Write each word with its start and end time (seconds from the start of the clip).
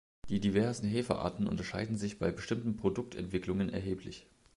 Die 0.29 0.39
diversen 0.39 0.87
Hefe-Arten 0.87 1.45
unterscheiden 1.45 1.95
sich 1.95 2.17
bei 2.17 2.31
bestimmten 2.31 2.75
Produktentwicklungen 2.75 3.69
erheblich. 3.69 4.25